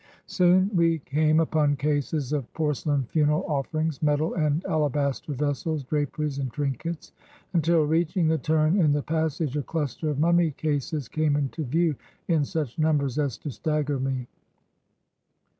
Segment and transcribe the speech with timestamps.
[0.25, 6.39] "Soon we came upon cases of porcelain funeral offer ings, metal and alabaster vessels, draperies
[6.39, 7.11] and trinkets,
[7.53, 11.93] until, reaching the turn in the passage, a cluster of mummy cases came into view
[12.27, 14.25] in such numbers as to stagger me.